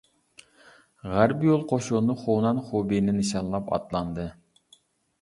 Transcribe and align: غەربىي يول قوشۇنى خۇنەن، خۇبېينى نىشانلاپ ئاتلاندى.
غەربىي 1.11 1.51
يول 1.53 1.61
قوشۇنى 1.73 2.17
خۇنەن، 2.23 2.65
خۇبېينى 2.73 3.19
نىشانلاپ 3.21 3.73
ئاتلاندى. 3.79 4.31